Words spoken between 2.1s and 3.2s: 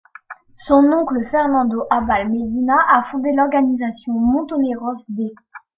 Medina, a